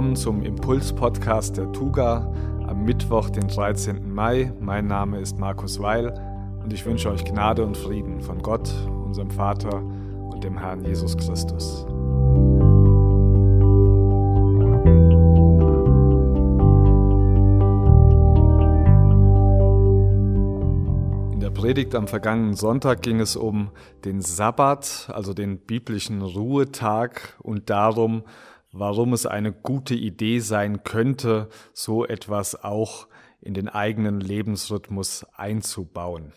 [0.00, 2.32] willkommen zum Impuls-Podcast der Tuga
[2.66, 4.10] am Mittwoch, den 13.
[4.10, 4.50] Mai.
[4.58, 6.14] Mein Name ist Markus Weil
[6.64, 8.72] und ich wünsche euch Gnade und Frieden von Gott,
[9.04, 11.84] unserem Vater und dem Herrn Jesus Christus.
[21.30, 23.68] In der Predigt am vergangenen Sonntag ging es um
[24.06, 28.22] den Sabbat, also den biblischen Ruhetag und darum,
[28.72, 33.08] warum es eine gute Idee sein könnte, so etwas auch
[33.40, 36.32] in den eigenen Lebensrhythmus einzubauen.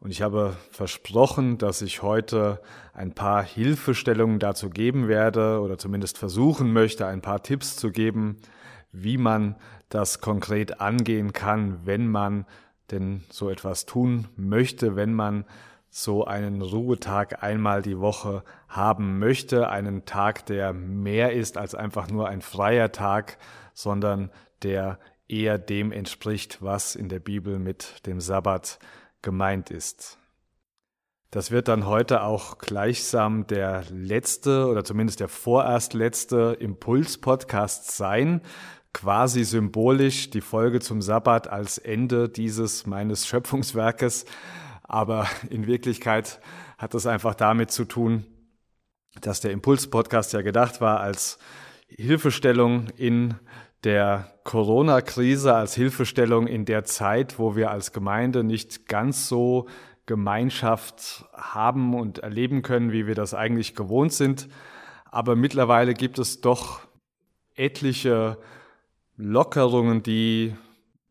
[0.00, 2.60] Und ich habe versprochen, dass ich heute
[2.94, 8.38] ein paar Hilfestellungen dazu geben werde oder zumindest versuchen möchte, ein paar Tipps zu geben,
[8.92, 9.56] wie man
[9.90, 12.46] das konkret angehen kann, wenn man
[12.90, 15.44] denn so etwas tun möchte, wenn man
[15.90, 22.08] so einen Ruhetag einmal die Woche haben möchte, einen Tag, der mehr ist als einfach
[22.08, 23.38] nur ein freier Tag,
[23.74, 24.30] sondern
[24.62, 28.78] der eher dem entspricht, was in der Bibel mit dem Sabbat
[29.22, 30.18] gemeint ist.
[31.30, 38.40] Das wird dann heute auch gleichsam der letzte oder zumindest der vorerst letzte Impuls-Podcast sein,
[38.92, 44.24] quasi symbolisch die Folge zum Sabbat als Ende dieses meines Schöpfungswerkes.
[44.90, 46.40] Aber in Wirklichkeit
[46.76, 48.26] hat das einfach damit zu tun,
[49.20, 51.38] dass der Impuls-Podcast ja gedacht war als
[51.88, 53.34] Hilfestellung in
[53.82, 59.68] der Corona-Krise, als Hilfestellung in der Zeit, wo wir als Gemeinde nicht ganz so
[60.06, 64.48] Gemeinschaft haben und erleben können, wie wir das eigentlich gewohnt sind.
[65.04, 66.80] Aber mittlerweile gibt es doch
[67.54, 68.38] etliche
[69.16, 70.54] Lockerungen, die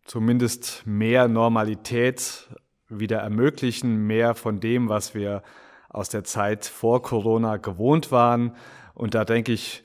[0.06, 2.50] zumindest mehr Normalität
[2.90, 5.44] wieder ermöglichen, mehr von dem, was wir
[5.90, 8.56] aus der Zeit vor Corona gewohnt waren.
[8.94, 9.84] Und da denke ich,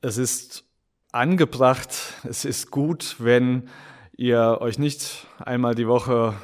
[0.00, 0.64] es ist
[1.12, 1.94] angebracht,
[2.24, 3.68] es ist gut, wenn
[4.16, 6.34] ihr euch nicht einmal die Woche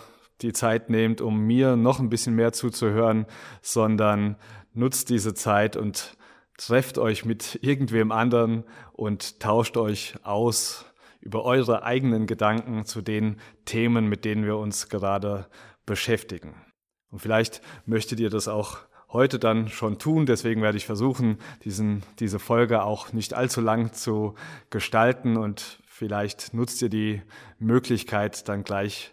[0.42, 3.26] die Zeit nehmt, um mir noch ein bisschen mehr zuzuhören,
[3.62, 4.36] sondern
[4.72, 6.16] nutzt diese Zeit und
[6.56, 10.86] trefft euch mit irgendwem anderen und tauscht euch aus
[11.20, 15.46] über eure eigenen Gedanken zu den Themen, mit denen wir uns gerade
[15.90, 16.54] beschäftigen.
[17.10, 18.78] Und vielleicht möchtet ihr das auch
[19.08, 20.24] heute dann schon tun.
[20.24, 24.36] Deswegen werde ich versuchen, diesen, diese Folge auch nicht allzu lang zu
[24.70, 27.22] gestalten und vielleicht nutzt ihr die
[27.58, 29.12] Möglichkeit dann gleich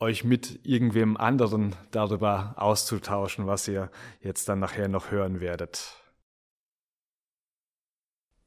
[0.00, 3.90] euch mit irgendwem anderen darüber auszutauschen, was ihr
[4.20, 5.96] jetzt dann nachher noch hören werdet.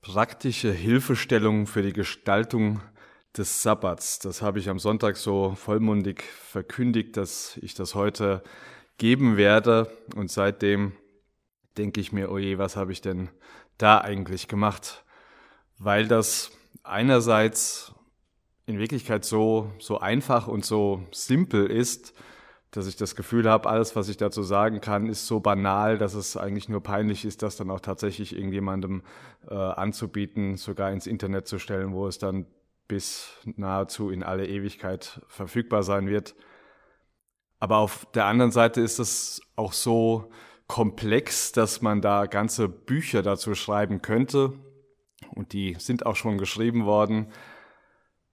[0.02, 2.82] Praktische Hilfestellung für die Gestaltung
[3.38, 4.20] des Sabbats.
[4.20, 8.44] Das habe ich am Sonntag so vollmundig verkündigt, dass ich das heute
[8.98, 9.92] geben werde.
[10.16, 10.94] Und seitdem
[11.78, 13.30] denke ich mir, oje, was habe ich denn
[13.78, 15.04] da eigentlich gemacht?
[15.78, 16.52] Weil das
[16.84, 17.94] einerseits
[18.66, 22.14] in Wirklichkeit so, so einfach und so simpel ist,
[22.72, 26.14] dass ich das Gefühl habe, alles, was ich dazu sagen kann, ist so banal, dass
[26.14, 29.04] es eigentlich nur peinlich ist, das dann auch tatsächlich irgendjemandem
[29.50, 32.48] äh, anzubieten, sogar ins Internet zu stellen, wo es dann
[32.88, 36.36] bis nahezu in alle Ewigkeit verfügbar sein wird.
[37.60, 40.32] Aber auf der anderen Seite ist es auch so
[40.68, 44.54] komplex, dass man da ganze Bücher dazu schreiben könnte.
[45.34, 47.28] Und die sind auch schon geschrieben worden,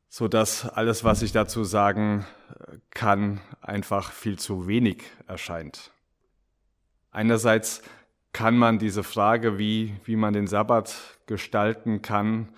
[0.08, 2.26] so dass alles, was ich dazu sagen
[2.90, 5.90] kann, einfach viel zu wenig erscheint.
[7.10, 7.82] Einerseits
[8.32, 12.52] kann man diese Frage, wie, wie man den Sabbat gestalten kann,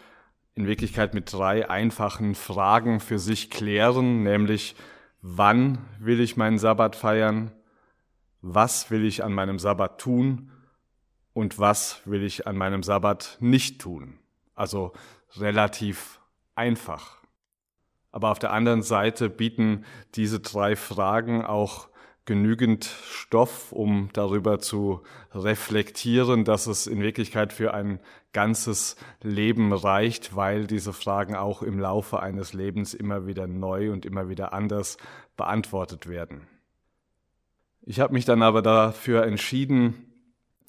[0.55, 4.77] in Wirklichkeit mit drei einfachen Fragen für sich klären, nämlich
[5.21, 7.51] wann will ich meinen Sabbat feiern,
[8.41, 10.51] was will ich an meinem Sabbat tun
[11.33, 14.19] und was will ich an meinem Sabbat nicht tun.
[14.55, 14.93] Also
[15.37, 16.21] relativ
[16.55, 17.19] einfach.
[18.13, 21.89] Aber auf der anderen Seite bieten diese drei Fragen auch
[22.27, 25.03] genügend Stoff, um darüber zu
[25.35, 28.01] reflektieren, dass es in Wirklichkeit für ein
[28.33, 34.07] ganzes Leben reicht, weil diese Fragen auch im Laufe eines Lebens immer wieder neu und
[34.07, 34.97] immer wieder anders
[35.37, 36.47] beantwortet werden.
[37.83, 40.11] Ich habe mich dann aber dafür entschieden,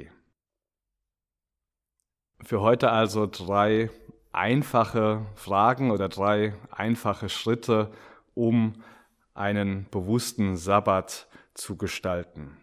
[2.45, 3.89] Für heute also drei
[4.33, 7.93] einfache Fragen oder drei einfache Schritte,
[8.35, 8.83] um
[9.35, 12.57] einen bewussten Sabbat zu gestalten.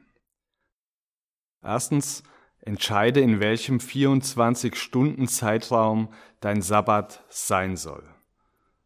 [1.61, 2.23] Erstens,
[2.61, 6.09] entscheide, in welchem 24-Stunden-Zeitraum
[6.39, 8.03] dein Sabbat sein soll.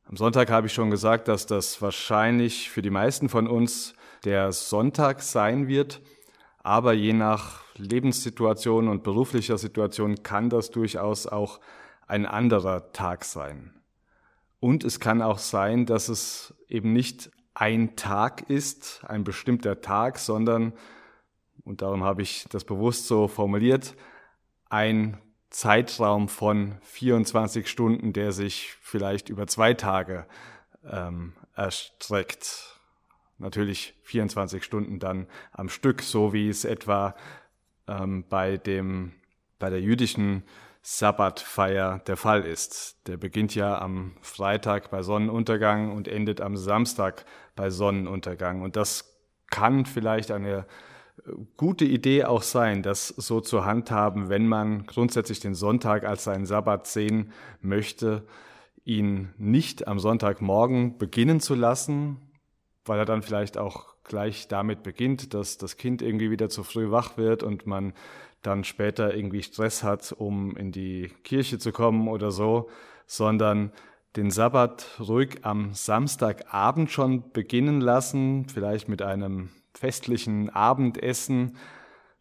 [0.05, 3.93] Am Sonntag habe ich schon gesagt, dass das wahrscheinlich für die meisten von uns
[4.25, 6.01] der Sonntag sein wird,
[6.59, 11.59] aber je nach Lebenssituation und beruflicher Situation kann das durchaus auch
[12.07, 13.73] ein anderer Tag sein.
[14.59, 20.17] Und es kann auch sein, dass es eben nicht ein Tag ist, ein bestimmter Tag,
[20.17, 20.73] sondern,
[21.63, 23.95] und darum habe ich das bewusst so formuliert,
[24.69, 25.17] ein
[25.49, 30.25] Zeitraum von 24 Stunden, der sich vielleicht über zwei Tage
[30.89, 32.79] ähm, erstreckt.
[33.37, 37.15] Natürlich 24 Stunden dann am Stück, so wie es etwa
[37.87, 39.13] ähm, bei, dem,
[39.59, 40.43] bei der jüdischen
[40.81, 43.07] Sabbatfeier der Fall ist.
[43.07, 47.25] Der beginnt ja am Freitag bei Sonnenuntergang und endet am Samstag
[47.55, 48.61] bei Sonnenuntergang.
[48.61, 49.17] Und das
[49.49, 50.65] kann vielleicht eine
[51.57, 56.45] gute Idee auch sein, das so zu handhaben, wenn man grundsätzlich den Sonntag als seinen
[56.45, 57.31] Sabbat sehen
[57.61, 58.23] möchte,
[58.85, 62.17] ihn nicht am Sonntagmorgen beginnen zu lassen,
[62.85, 66.91] weil er dann vielleicht auch gleich damit beginnt, dass das Kind irgendwie wieder zu früh
[66.91, 67.93] wach wird und man
[68.41, 72.69] dann später irgendwie Stress hat, um in die Kirche zu kommen oder so,
[73.05, 73.71] sondern
[74.17, 81.57] den Sabbat ruhig am Samstagabend schon beginnen lassen, vielleicht mit einem festlichen Abendessen,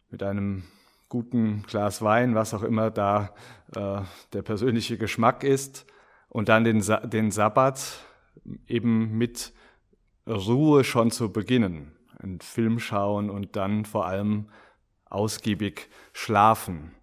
[0.09, 0.63] mit einem
[1.09, 3.33] guten Glas Wein, was auch immer da
[3.75, 4.01] äh,
[4.33, 5.85] der persönliche Geschmack ist,
[6.29, 8.05] und dann den, Sa den Sabbat
[8.67, 9.53] eben mit
[10.27, 14.49] Ruhe schon zu beginnen, einen Film schauen und dann vor allem
[15.05, 16.95] ausgiebig schlafen.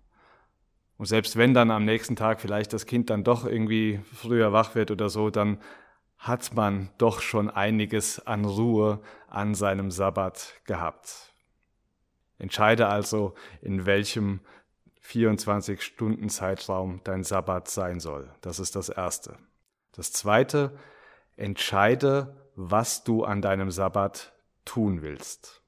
[0.96, 4.74] Und selbst wenn dann am nächsten Tag vielleicht das Kind dann doch irgendwie früher wach
[4.74, 5.58] wird oder so, dann
[6.20, 11.32] hat man doch schon einiges an Ruhe an seinem Sabbat gehabt.
[12.38, 14.40] Entscheide also, in welchem
[15.02, 18.30] 24-Stunden-Zeitraum dein Sabbat sein soll.
[18.42, 19.38] Das ist das Erste.
[19.92, 20.78] Das Zweite,
[21.36, 24.34] entscheide, was du an deinem Sabbat
[24.66, 25.59] tun willst.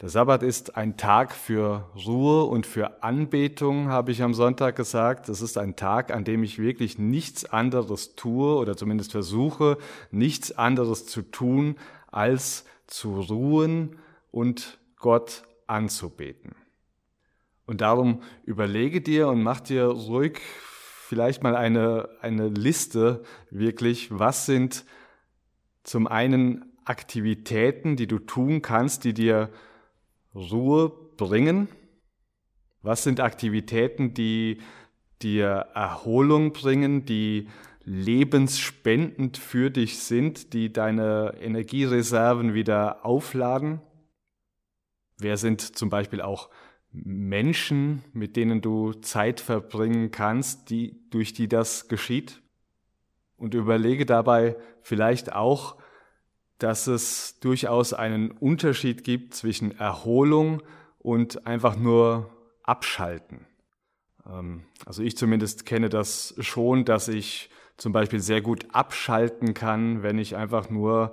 [0.00, 5.28] Der Sabbat ist ein Tag für Ruhe und für Anbetung, habe ich am Sonntag gesagt.
[5.28, 9.78] Das ist ein Tag, an dem ich wirklich nichts anderes tue oder zumindest versuche,
[10.10, 11.76] nichts anderes zu tun,
[12.10, 13.96] als zu ruhen
[14.32, 16.56] und Gott anzubeten.
[17.64, 20.40] Und darum überlege dir und mach dir ruhig
[21.06, 24.84] vielleicht mal eine, eine Liste wirklich, was sind
[25.84, 29.50] zum einen Aktivitäten, die du tun kannst, die dir
[30.34, 31.68] Ruhe bringen?
[32.82, 34.58] Was sind Aktivitäten, die
[35.22, 37.48] dir Erholung bringen, die
[37.84, 43.80] lebensspendend für dich sind, die deine Energiereserven wieder aufladen?
[45.18, 46.50] Wer sind zum Beispiel auch
[46.90, 52.40] Menschen, mit denen du Zeit verbringen kannst, die, durch die das geschieht?
[53.36, 55.76] Und überlege dabei vielleicht auch,
[56.58, 60.62] dass es durchaus einen Unterschied gibt zwischen Erholung
[60.98, 62.30] und einfach nur
[62.62, 63.46] Abschalten.
[64.26, 70.02] Ähm, also ich zumindest kenne das schon, dass ich zum Beispiel sehr gut abschalten kann,
[70.02, 71.12] wenn ich einfach nur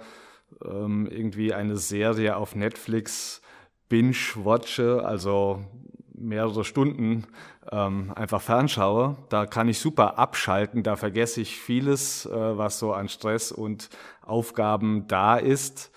[0.64, 3.42] ähm, irgendwie eine Serie auf Netflix
[3.90, 5.66] binge-watche, also
[6.14, 7.26] mehrere Stunden
[7.72, 12.94] ähm, einfach fernschaue, da kann ich super abschalten, da vergesse ich vieles, äh, was so
[12.94, 13.90] an Stress und
[14.22, 15.92] Aufgaben da ist.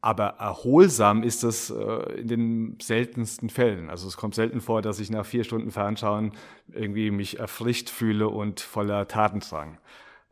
[0.00, 3.90] Aber erholsam ist es äh, in den seltensten Fällen.
[3.90, 6.32] Also es kommt selten vor, dass ich nach vier Stunden Fernschauen
[6.72, 9.78] irgendwie mich erfrischt fühle und voller Tatendrang.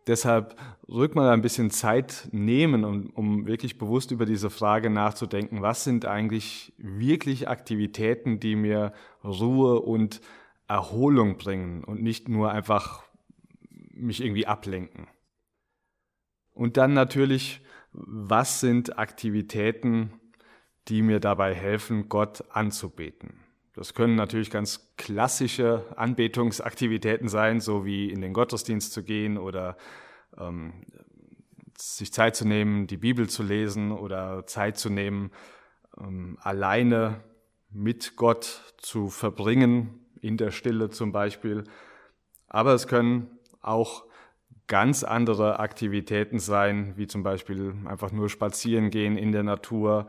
[0.06, 0.54] Deshalb
[0.86, 5.82] rück mal ein bisschen Zeit nehmen, um, um wirklich bewusst über diese Frage nachzudenken, was
[5.82, 8.92] sind eigentlich wirklich Aktivitäten, die mir
[9.24, 10.20] Ruhe und
[10.68, 13.02] Erholung bringen und nicht nur einfach
[13.70, 15.06] mich irgendwie ablenken.
[16.54, 17.60] Und dann natürlich,
[17.92, 20.12] was sind Aktivitäten,
[20.88, 23.40] die mir dabei helfen, Gott anzubeten?
[23.74, 29.76] Das können natürlich ganz klassische Anbetungsaktivitäten sein, so wie in den Gottesdienst zu gehen oder
[30.38, 30.84] ähm,
[31.76, 35.32] sich Zeit zu nehmen, die Bibel zu lesen oder Zeit zu nehmen,
[35.98, 37.20] ähm, alleine
[37.70, 41.64] mit Gott zu verbringen, in der Stille zum Beispiel.
[42.46, 44.04] Aber es können auch
[44.66, 50.08] ganz andere Aktivitäten sein, wie zum Beispiel einfach nur spazieren gehen in der Natur,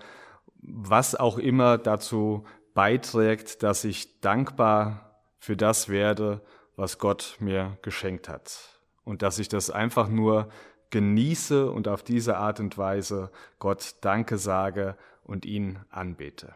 [0.61, 6.41] was auch immer dazu beiträgt, dass ich dankbar für das werde,
[6.75, 8.81] was Gott mir geschenkt hat.
[9.03, 10.49] Und dass ich das einfach nur
[10.89, 16.53] genieße und auf diese Art und Weise Gott Danke sage und ihn anbete.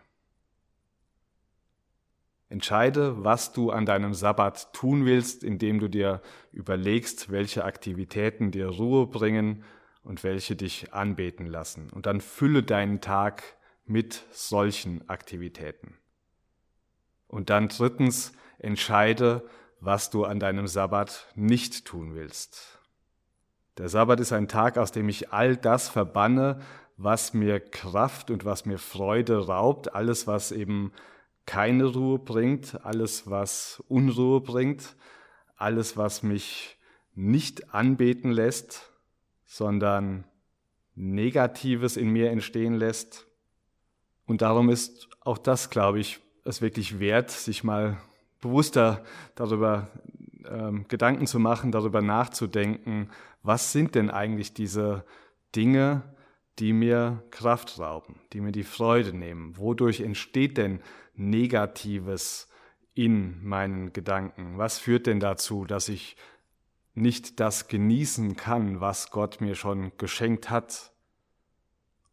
[2.49, 8.67] Entscheide, was du an deinem Sabbat tun willst, indem du dir überlegst, welche Aktivitäten dir
[8.67, 9.63] Ruhe bringen
[10.03, 11.89] und welche dich anbeten lassen.
[11.91, 13.43] Und dann fülle deinen Tag
[13.85, 15.95] mit solchen Aktivitäten.
[17.27, 19.47] Und dann drittens, entscheide,
[19.79, 22.79] was du an deinem Sabbat nicht tun willst.
[23.77, 26.59] Der Sabbat ist ein Tag, aus dem ich all das verbanne,
[26.97, 30.91] was mir Kraft und was mir Freude raubt, alles, was eben
[31.49, 34.95] keine Ruhe bringt, alles, was Unruhe bringt,
[35.57, 36.77] alles, was mich
[37.15, 38.91] nicht anbeten lässt,
[39.47, 40.25] sondern
[40.93, 43.25] Negatives in mir entstehen lässt.
[44.27, 47.97] Und darum ist auch das, glaube ich, es wirklich wert, sich mal
[48.41, 49.03] bewusster
[49.33, 49.87] darüber
[50.47, 53.09] ähm, Gedanken zu machen, darüber nachzudenken,
[53.41, 55.03] was sind denn eigentlich diese
[55.55, 56.03] Dinge,
[56.59, 59.57] die mir Kraft rauben, die mir die Freude nehmen?
[59.57, 60.81] Wodurch entsteht denn
[61.15, 62.47] Negatives
[62.93, 64.57] in meinen Gedanken?
[64.57, 66.17] Was führt denn dazu, dass ich
[66.93, 70.91] nicht das genießen kann, was Gott mir schon geschenkt hat?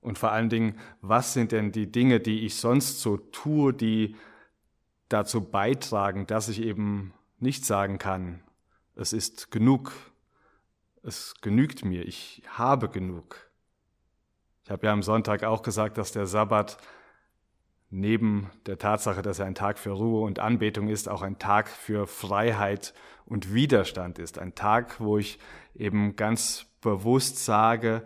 [0.00, 4.14] Und vor allen Dingen, was sind denn die Dinge, die ich sonst so tue, die
[5.08, 8.42] dazu beitragen, dass ich eben nicht sagen kann,
[8.94, 9.92] es ist genug,
[11.02, 13.45] es genügt mir, ich habe genug.
[14.66, 16.76] Ich habe ja am Sonntag auch gesagt, dass der Sabbat
[17.88, 21.68] neben der Tatsache, dass er ein Tag für Ruhe und Anbetung ist, auch ein Tag
[21.68, 22.92] für Freiheit
[23.26, 24.40] und Widerstand ist.
[24.40, 25.38] Ein Tag, wo ich
[25.76, 28.02] eben ganz bewusst sage,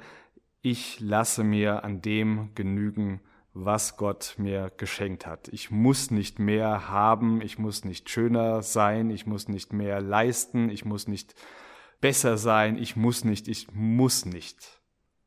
[0.60, 3.22] ich lasse mir an dem genügen,
[3.54, 5.48] was Gott mir geschenkt hat.
[5.48, 10.68] Ich muss nicht mehr haben, ich muss nicht schöner sein, ich muss nicht mehr leisten,
[10.68, 11.34] ich muss nicht
[12.02, 14.79] besser sein, ich muss nicht, ich muss nicht.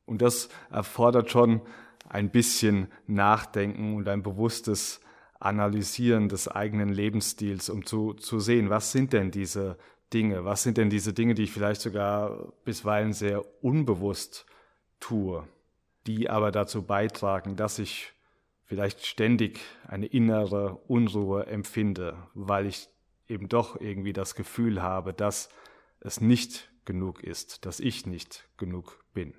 [0.06, 1.62] Und das erfordert schon
[2.08, 5.00] ein bisschen Nachdenken und ein bewusstes
[5.40, 9.76] Analysieren des eigenen Lebensstils, um zu, zu sehen, was sind denn diese
[10.12, 14.46] Dinge, was sind denn diese Dinge, die ich vielleicht sogar bisweilen sehr unbewusst
[15.00, 15.46] tue,
[16.06, 18.12] die aber dazu beitragen, dass ich
[18.64, 22.88] vielleicht ständig eine innere Unruhe empfinde, weil ich
[23.28, 25.48] eben doch irgendwie das Gefühl habe, dass
[26.00, 29.34] es nicht genug ist, dass ich nicht genug bin.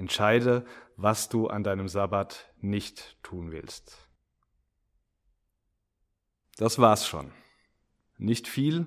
[0.00, 0.64] Entscheide,
[0.96, 4.08] was du an deinem Sabbat nicht tun willst.
[6.56, 7.32] Das war's schon.
[8.16, 8.86] Nicht viel,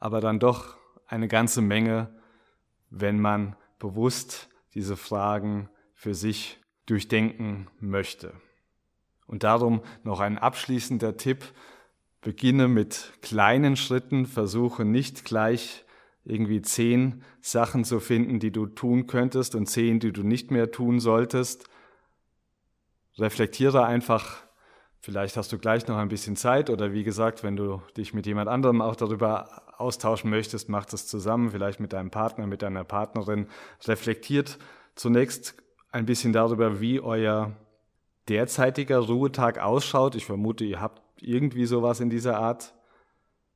[0.00, 2.12] aber dann doch eine ganze Menge,
[2.90, 8.34] wenn man bewusst diese Fragen für sich durchdenken möchte.
[9.28, 11.44] Und darum noch ein abschließender Tipp.
[12.20, 15.83] Beginne mit kleinen Schritten, versuche nicht gleich
[16.24, 20.70] irgendwie zehn Sachen zu finden, die du tun könntest und zehn, die du nicht mehr
[20.70, 21.68] tun solltest.
[23.18, 24.42] Reflektiere einfach,
[25.00, 28.26] vielleicht hast du gleich noch ein bisschen Zeit oder wie gesagt, wenn du dich mit
[28.26, 32.84] jemand anderem auch darüber austauschen möchtest, mach das zusammen, vielleicht mit deinem Partner, mit deiner
[32.84, 33.46] Partnerin.
[33.86, 34.58] Reflektiert
[34.94, 35.56] zunächst
[35.90, 37.52] ein bisschen darüber, wie euer
[38.28, 40.14] derzeitiger Ruhetag ausschaut.
[40.14, 42.74] Ich vermute, ihr habt irgendwie sowas in dieser Art.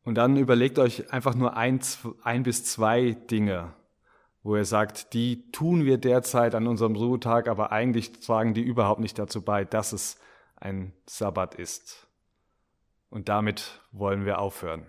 [0.08, 1.80] Und dann überlegt euch einfach nur ein,
[2.22, 3.74] ein bis zwei Dinge,
[4.42, 9.02] wo ihr sagt, die tun wir derzeit an unserem Ruhetag, aber eigentlich tragen die überhaupt
[9.02, 10.18] nicht dazu bei, dass es
[10.56, 12.06] ein Sabbat ist.
[13.10, 14.86] Und damit wollen wir aufhören.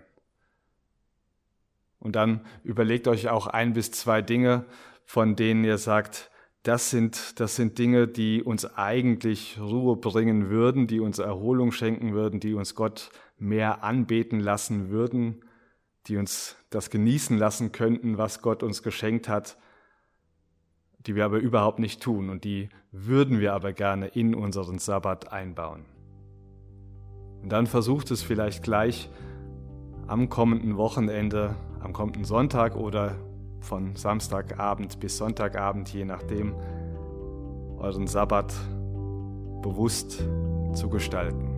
[1.98, 4.64] Und dann überlegt euch auch ein bis zwei Dinge,
[5.04, 6.30] von denen ihr sagt,
[6.62, 12.14] das sind, das sind Dinge, die uns eigentlich Ruhe bringen würden, die uns Erholung schenken
[12.14, 15.44] würden, die uns Gott mehr anbeten lassen würden,
[16.06, 19.58] die uns das genießen lassen könnten, was Gott uns geschenkt hat,
[21.06, 25.32] die wir aber überhaupt nicht tun und die würden wir aber gerne in unseren Sabbat
[25.32, 25.86] einbauen.
[27.42, 29.08] Und dann versucht es vielleicht gleich
[30.06, 33.16] am kommenden Wochenende, am kommenden Sonntag oder
[33.60, 36.54] von Samstagabend bis Sonntagabend, je nachdem,
[37.78, 38.52] euren Sabbat
[39.62, 40.22] bewusst
[40.74, 41.49] zu gestalten.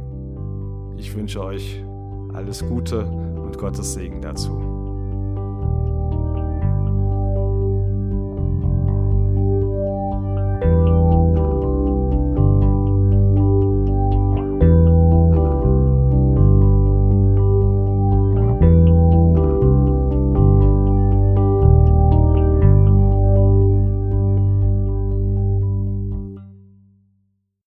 [0.96, 1.82] Ich wünsche euch
[2.32, 4.71] alles Gute und Gottes Segen dazu.